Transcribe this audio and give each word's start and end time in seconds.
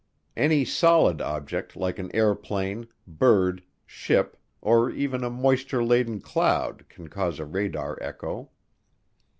Any 0.35 0.65
"solid" 0.65 1.21
object 1.21 1.75
like 1.75 1.99
an 1.99 2.09
airplane, 2.15 2.87
bird, 3.05 3.61
ship, 3.85 4.35
or 4.59 4.89
even 4.89 5.23
a 5.23 5.29
moisture 5.29 5.83
laden 5.83 6.21
cloud 6.21 6.89
can 6.89 7.07
cause 7.07 7.37
a 7.37 7.45
radar 7.45 7.99
echo. 8.01 8.49